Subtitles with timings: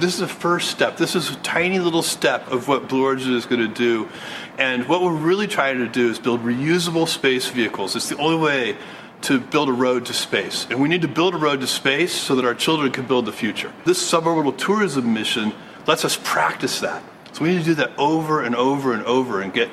[0.00, 0.96] This is a first step.
[0.96, 4.08] This is a tiny little step of what Blue Origin is going to do.
[4.56, 7.94] And what we're really trying to do is build reusable space vehicles.
[7.94, 8.78] It's the only way
[9.22, 10.66] to build a road to space.
[10.70, 13.26] And we need to build a road to space so that our children can build
[13.26, 13.74] the future.
[13.84, 15.52] This suborbital tourism mission
[15.86, 17.02] lets us practice that.
[17.32, 19.68] So we need to do that over and over and over and get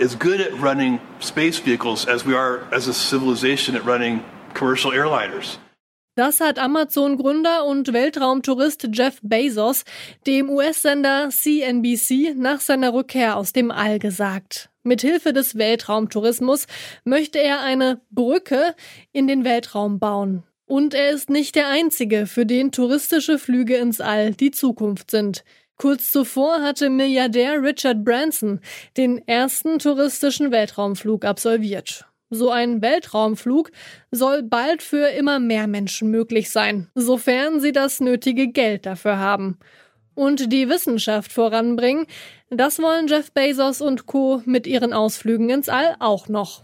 [0.00, 4.90] as good at running space vehicles as we are as a civilization at running commercial
[4.90, 5.58] airliners.
[6.20, 9.84] Das hat Amazon-Gründer und Weltraumtourist Jeff Bezos
[10.26, 14.68] dem US-Sender CNBC nach seiner Rückkehr aus dem All gesagt.
[14.82, 16.66] Mithilfe des Weltraumtourismus
[17.04, 18.74] möchte er eine Brücke
[19.12, 20.42] in den Weltraum bauen.
[20.66, 25.42] Und er ist nicht der Einzige, für den touristische Flüge ins All die Zukunft sind.
[25.78, 28.60] Kurz zuvor hatte Milliardär Richard Branson
[28.98, 32.09] den ersten touristischen Weltraumflug absolviert.
[32.30, 33.72] So ein Weltraumflug
[34.12, 39.58] soll bald für immer mehr Menschen möglich sein, sofern sie das nötige Geld dafür haben.
[40.14, 42.06] Und die Wissenschaft voranbringen,
[42.48, 44.42] das wollen Jeff Bezos und Co.
[44.44, 46.62] mit ihren Ausflügen ins All auch noch.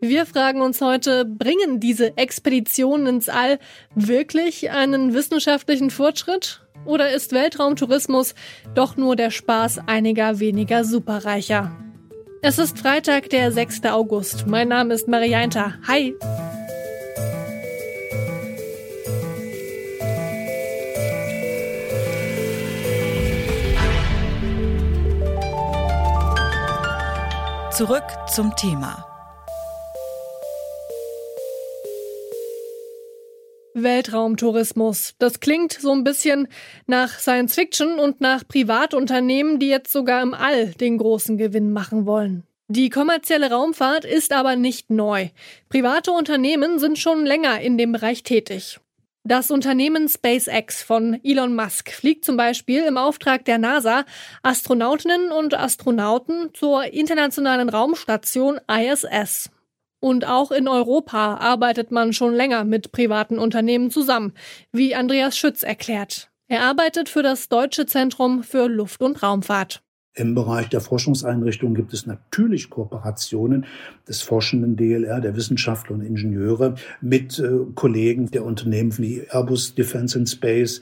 [0.00, 3.58] Wir fragen uns heute, bringen diese Expeditionen ins All
[3.94, 6.62] wirklich einen wissenschaftlichen Fortschritt?
[6.84, 8.34] Oder ist Weltraumtourismus
[8.74, 11.87] doch nur der Spaß einiger weniger Superreicher?
[12.40, 13.84] Es ist Freitag, der 6.
[13.86, 14.46] August.
[14.46, 15.74] Mein Name ist Marianta.
[15.88, 16.14] Hi!
[27.72, 29.07] Zurück zum Thema.
[33.82, 35.14] Weltraumtourismus.
[35.18, 36.48] Das klingt so ein bisschen
[36.86, 42.06] nach Science Fiction und nach Privatunternehmen, die jetzt sogar im All den großen Gewinn machen
[42.06, 42.44] wollen.
[42.68, 45.28] Die kommerzielle Raumfahrt ist aber nicht neu.
[45.70, 48.78] Private Unternehmen sind schon länger in dem Bereich tätig.
[49.24, 54.04] Das Unternehmen SpaceX von Elon Musk fliegt zum Beispiel im Auftrag der NASA
[54.42, 59.50] Astronautinnen und Astronauten zur internationalen Raumstation ISS.
[60.00, 64.32] Und auch in Europa arbeitet man schon länger mit privaten Unternehmen zusammen,
[64.72, 66.30] wie Andreas Schütz erklärt.
[66.46, 69.82] Er arbeitet für das Deutsche Zentrum für Luft- und Raumfahrt.
[70.14, 73.66] Im Bereich der Forschungseinrichtungen gibt es natürlich Kooperationen
[74.08, 80.16] des forschenden DLR, der Wissenschaftler und Ingenieure mit äh, Kollegen der Unternehmen wie Airbus Defence
[80.16, 80.80] and Space,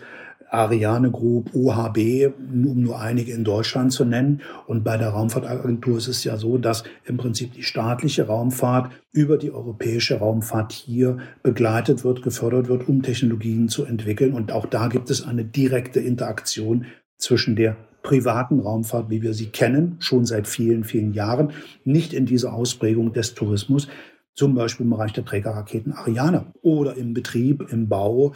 [0.50, 4.42] Ariane Group, OHB, um nur einige in Deutschland zu nennen.
[4.66, 9.38] Und bei der Raumfahrtagentur ist es ja so, dass im Prinzip die staatliche Raumfahrt über
[9.38, 14.32] die europäische Raumfahrt hier begleitet wird, gefördert wird, um Technologien zu entwickeln.
[14.32, 16.86] Und auch da gibt es eine direkte Interaktion
[17.18, 21.52] zwischen der privaten Raumfahrt, wie wir sie kennen, schon seit vielen, vielen Jahren,
[21.84, 23.88] nicht in dieser Ausprägung des Tourismus,
[24.36, 28.34] zum Beispiel im Bereich der Trägerraketen Ariane oder im Betrieb, im Bau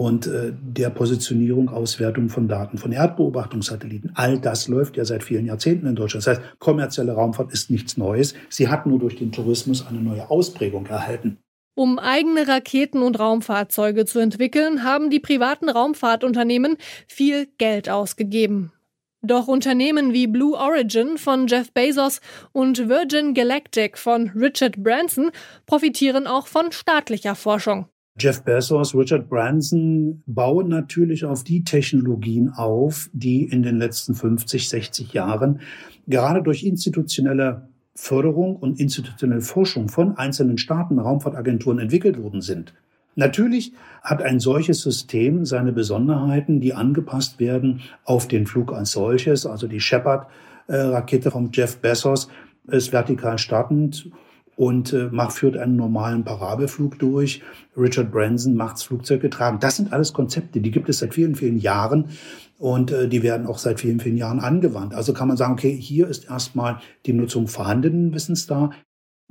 [0.00, 4.12] und äh, der Positionierung, Auswertung von Daten von Erdbeobachtungssatelliten.
[4.14, 6.26] All das läuft ja seit vielen Jahrzehnten in Deutschland.
[6.26, 8.32] Das heißt, kommerzielle Raumfahrt ist nichts Neues.
[8.48, 11.36] Sie hat nur durch den Tourismus eine neue Ausprägung erhalten.
[11.74, 18.72] Um eigene Raketen und Raumfahrzeuge zu entwickeln, haben die privaten Raumfahrtunternehmen viel Geld ausgegeben.
[19.20, 22.22] Doch Unternehmen wie Blue Origin von Jeff Bezos
[22.52, 25.30] und Virgin Galactic von Richard Branson
[25.66, 27.84] profitieren auch von staatlicher Forschung.
[28.20, 34.68] Jeff Bezos, Richard Branson bauen natürlich auf die Technologien auf, die in den letzten 50,
[34.68, 35.60] 60 Jahren
[36.06, 42.74] gerade durch institutionelle Förderung und institutionelle Forschung von einzelnen Staaten, Raumfahrtagenturen entwickelt worden sind.
[43.16, 43.72] Natürlich
[44.02, 49.46] hat ein solches System seine Besonderheiten, die angepasst werden auf den Flug als solches.
[49.46, 52.28] Also die Shepard-Rakete von Jeff Bezos
[52.66, 54.10] ist vertikal startend
[54.60, 57.40] und äh, macht, führt einen normalen Parabelflug durch.
[57.78, 59.56] Richard Branson macht's Flugzeug getragen.
[59.58, 62.10] Das sind alles Konzepte, die gibt es seit vielen, vielen Jahren
[62.58, 64.92] und äh, die werden auch seit vielen, vielen Jahren angewandt.
[64.92, 68.68] Also kann man sagen, okay, hier ist erstmal die Nutzung vorhandenen Wissens da.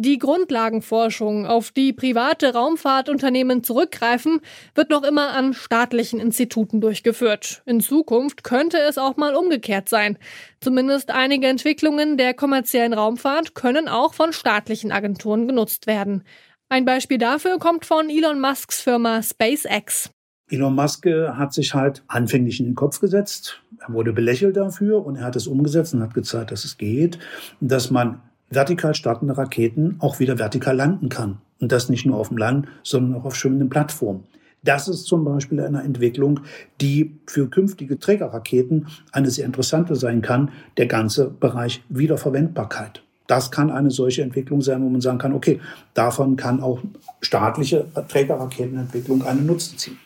[0.02, 4.40] Die Grundlagenforschung, auf die private Raumfahrtunternehmen zurückgreifen,
[4.74, 7.62] wird noch immer an staatlichen Instituten durchgeführt.
[7.66, 10.18] In Zukunft könnte es auch mal umgekehrt sein.
[10.62, 16.24] Zumindest einige Entwicklungen der kommerziellen Raumfahrt können auch von staatlichen Agenturen genutzt werden.
[16.70, 20.12] Ein Beispiel dafür kommt von Elon Musks Firma SpaceX.
[20.50, 23.62] Elon Musk äh, hat sich halt anfänglich in den Kopf gesetzt.
[23.80, 27.20] Er wurde belächelt dafür und er hat es umgesetzt und hat gezeigt, dass es geht,
[27.60, 31.40] dass man vertikal startende Raketen auch wieder vertikal landen kann.
[31.60, 34.24] Und das nicht nur auf dem Land, sondern auch auf schwimmenden Plattformen.
[34.64, 36.42] Das ist zum Beispiel eine Entwicklung,
[36.82, 43.04] die für künftige Trägerraketen eine sehr interessante sein kann, der ganze Bereich Wiederverwendbarkeit.
[43.28, 45.60] Das kann eine solche Entwicklung sein, wo man sagen kann, okay,
[45.94, 46.82] davon kann auch
[47.22, 50.00] staatliche Trägerraketenentwicklung einen Nutzen ziehen.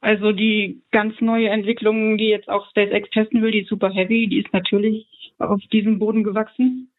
[0.00, 4.38] Also die ganz neue Entwicklung, die jetzt auch SpaceX testen will, die Super Heavy, die
[4.38, 5.06] ist natürlich
[5.38, 6.90] auf diesem Boden gewachsen.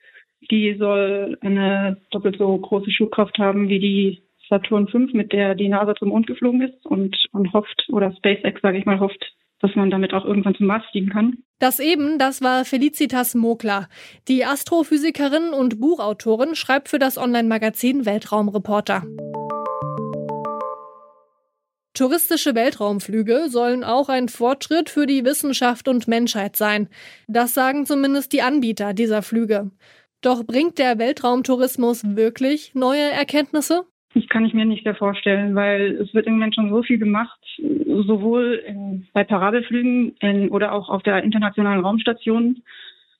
[0.51, 5.69] Die soll eine doppelt so große Schubkraft haben wie die Saturn V, mit der die
[5.69, 9.75] NASA zum Mond geflogen ist und man hofft, oder SpaceX, sage ich mal, hofft, dass
[9.75, 11.38] man damit auch irgendwann zum Mars fliegen kann.
[11.59, 13.89] Das eben, das war Felicitas Mokler.
[14.27, 19.03] Die Astrophysikerin und Buchautorin schreibt für das Online-Magazin Weltraumreporter.
[21.94, 26.88] Touristische Weltraumflüge sollen auch ein Fortschritt für die Wissenschaft und Menschheit sein.
[27.27, 29.71] Das sagen zumindest die Anbieter dieser Flüge.
[30.21, 33.86] Doch bringt der Weltraumtourismus wirklich neue Erkenntnisse?
[34.13, 36.98] Das kann ich mir nicht sehr vorstellen, weil es wird im Moment schon so viel
[36.98, 42.63] gemacht, sowohl in, bei Parabelflügen in, oder auch auf der internationalen Raumstation.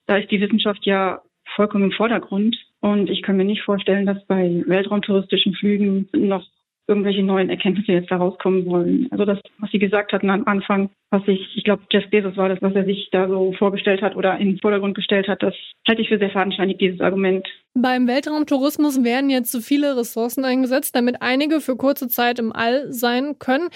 [0.08, 1.22] Da ist die Wissenschaft ja
[1.56, 2.58] vollkommen im Vordergrund.
[2.82, 6.46] Und ich kann mir nicht vorstellen, dass bei weltraumtouristischen Flügen noch
[6.88, 9.08] irgendwelche neuen Erkenntnisse jetzt da rauskommen wollen.
[9.12, 12.50] Also das, was Sie gesagt hatten am Anfang, was ich, ich glaube, Jeff Bezos war
[12.50, 15.56] das, was er sich da so vorgestellt hat oder in den Vordergrund gestellt hat, das
[15.88, 17.48] halte ich für sehr fadenscheinig, dieses Argument.
[17.74, 22.92] Beim Weltraumtourismus werden jetzt zu viele Ressourcen eingesetzt, damit einige für kurze Zeit im All
[22.92, 23.70] sein können.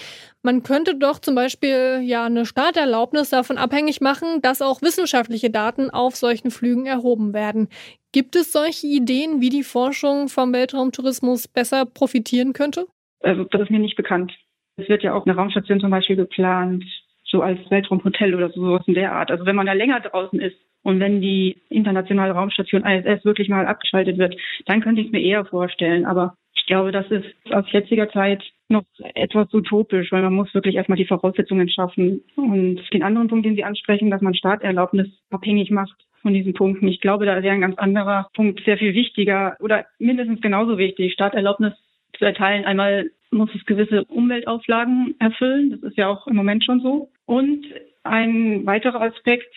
[0.44, 5.90] Man könnte doch zum Beispiel ja eine Starterlaubnis davon abhängig machen, dass auch wissenschaftliche Daten
[5.90, 7.68] auf solchen Flügen erhoben werden.
[8.12, 12.86] Gibt es solche Ideen, wie die Forschung vom Weltraumtourismus besser profitieren könnte?
[13.22, 14.32] Also das ist mir nicht bekannt.
[14.76, 16.84] Es wird ja auch eine Raumstation zum Beispiel geplant,
[17.34, 19.32] so als Weltraumhotel oder sowas in der Art.
[19.32, 23.66] Also wenn man da länger draußen ist und wenn die internationale Raumstation ISS wirklich mal
[23.66, 24.36] abgeschaltet wird,
[24.68, 26.06] dann könnte ich es mir eher vorstellen.
[26.06, 28.84] Aber ich glaube, das ist aus jetziger Zeit noch
[29.16, 32.22] etwas utopisch, weil man muss wirklich erstmal die Voraussetzungen schaffen.
[32.36, 36.88] Und den anderen Punkt, den Sie ansprechen, dass man Starterlaubnis abhängig macht von diesen Punkten.
[36.88, 41.14] Ich glaube, da wäre ein ganz anderer Punkt sehr viel wichtiger oder mindestens genauso wichtig.
[41.14, 41.74] Starterlaubnis
[42.18, 42.66] zu erteilen.
[42.66, 45.72] Einmal muss es gewisse Umweltauflagen erfüllen.
[45.72, 47.10] Das ist ja auch im Moment schon so.
[47.26, 47.66] Und
[48.04, 49.54] ein weiterer Aspekt,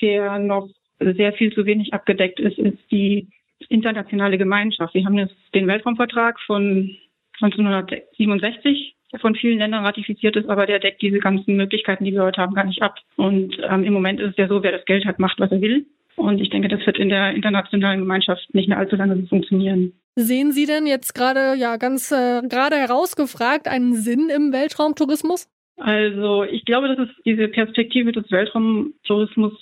[0.00, 0.68] der noch
[0.98, 3.28] sehr viel zu wenig abgedeckt ist, ist die
[3.68, 4.94] internationale Gemeinschaft.
[4.94, 6.96] Wir haben jetzt den Weltraumvertrag von
[7.40, 12.22] 1967, der von vielen Ländern ratifiziert ist, aber der deckt diese ganzen Möglichkeiten, die wir
[12.22, 12.98] heute haben, gar nicht ab.
[13.16, 15.60] Und ähm, im Moment ist es ja so, wer das Geld hat, macht, was er
[15.60, 15.86] will.
[16.16, 19.92] Und ich denke, das wird in der internationalen Gemeinschaft nicht mehr allzu lange funktionieren.
[20.16, 25.48] Sehen Sie denn jetzt gerade, ja, ganz äh, gerade herausgefragt, einen Sinn im Weltraumtourismus?
[25.76, 29.52] Also ich glaube, dass es diese Perspektive des Weltraumtourismus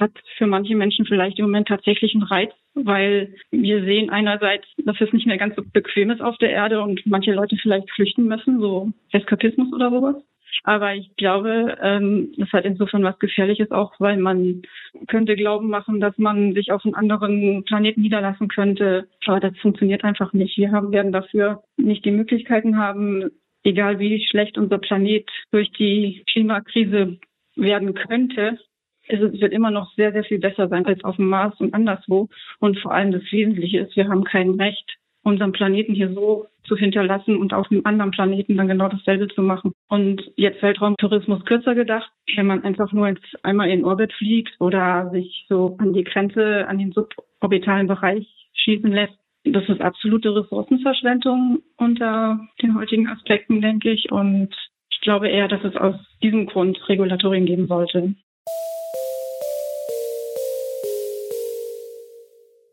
[0.00, 5.00] hat für manche Menschen vielleicht im Moment tatsächlich einen Reiz, weil wir sehen einerseits, dass
[5.00, 8.24] es nicht mehr ganz so bequem ist auf der Erde und manche Leute vielleicht flüchten
[8.24, 10.16] müssen, so Eskapismus oder sowas.
[10.62, 14.62] Aber ich glaube, ähm, das hat insofern was Gefährliches auch, weil man
[15.08, 19.08] könnte Glauben machen, dass man sich auf einen anderen Planeten niederlassen könnte.
[19.26, 20.56] Aber das funktioniert einfach nicht.
[20.56, 23.30] Wir haben, werden dafür nicht die Möglichkeiten haben,
[23.64, 27.18] egal wie schlecht unser Planet durch die Klimakrise
[27.56, 28.58] werden könnte,
[29.06, 32.28] es wird immer noch sehr, sehr viel besser sein als auf dem Mars und anderswo.
[32.58, 36.76] Und vor allem das Wesentliche ist, wir haben kein Recht, unseren Planeten hier so zu
[36.76, 39.72] hinterlassen und auf einem anderen Planeten dann genau dasselbe zu machen.
[39.88, 45.10] Und jetzt Weltraumtourismus kürzer gedacht, wenn man einfach nur jetzt einmal in Orbit fliegt oder
[45.10, 51.62] sich so an die Grenze, an den suborbitalen Bereich schießen lässt, das ist absolute Ressourcenverschwendung
[51.76, 54.10] unter den heutigen Aspekten, denke ich.
[54.10, 54.54] Und
[54.90, 58.14] ich glaube eher, dass es aus diesem Grund Regulatorien geben sollte.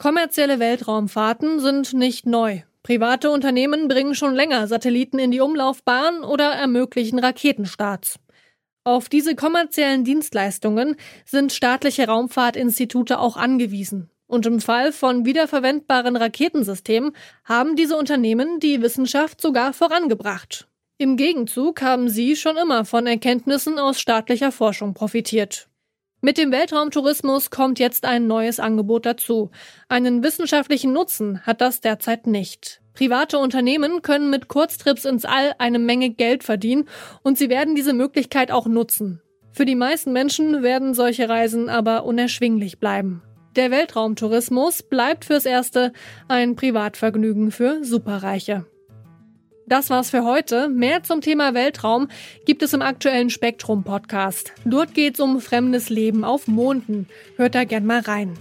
[0.01, 2.62] Kommerzielle Weltraumfahrten sind nicht neu.
[2.81, 8.17] Private Unternehmen bringen schon länger Satelliten in die Umlaufbahn oder ermöglichen Raketenstarts.
[8.84, 14.10] Auf diese kommerziellen Dienstleistungen sind staatliche Raumfahrtinstitute auch angewiesen.
[14.25, 20.67] Und im Fall von wiederverwendbaren Raketensystemen haben diese Unternehmen die Wissenschaft sogar vorangebracht.
[20.98, 25.67] Im Gegenzug haben sie schon immer von Erkenntnissen aus staatlicher Forschung profitiert.
[26.23, 29.49] Mit dem Weltraumtourismus kommt jetzt ein neues Angebot dazu.
[29.89, 32.79] Einen wissenschaftlichen Nutzen hat das derzeit nicht.
[32.93, 36.87] Private Unternehmen können mit Kurztrips ins All eine Menge Geld verdienen
[37.23, 39.19] und sie werden diese Möglichkeit auch nutzen.
[39.51, 43.23] Für die meisten Menschen werden solche Reisen aber unerschwinglich bleiben.
[43.55, 45.91] Der Weltraumtourismus bleibt fürs Erste
[46.27, 48.67] ein Privatvergnügen für Superreiche.
[49.67, 50.69] Das war's für heute.
[50.69, 52.09] Mehr zum Thema Weltraum
[52.45, 54.53] gibt es im aktuellen Spektrum Podcast.
[54.65, 57.07] Dort geht's um fremdes Leben auf Monden.
[57.37, 58.37] Hört da gern mal rein.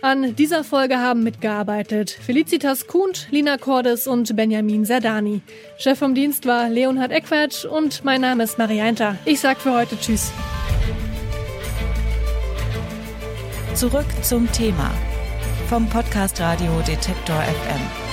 [0.00, 5.40] An dieser Folge haben mitgearbeitet Felicitas Kuhnt, Lina Cordes und Benjamin Serdani.
[5.76, 9.16] Chef vom Dienst war Leonhard Eckwert und mein Name ist Marianta.
[9.24, 10.30] Ich sag für heute Tschüss.
[13.74, 14.92] Zurück zum Thema
[15.68, 18.07] vom Podcast Radio Detektor FM.